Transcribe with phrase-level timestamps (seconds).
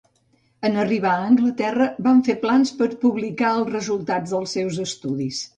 [0.69, 5.49] En arribar a Anglaterra van fer plans per a publicar els resultats dels seus estudis.